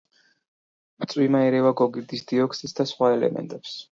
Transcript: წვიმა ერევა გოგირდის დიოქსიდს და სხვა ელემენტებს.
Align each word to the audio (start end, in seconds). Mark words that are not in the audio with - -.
წვიმა 1.11 1.41
ერევა 1.49 1.75
გოგირდის 1.83 2.25
დიოქსიდს 2.31 2.75
და 2.79 2.89
სხვა 2.95 3.13
ელემენტებს. 3.19 3.79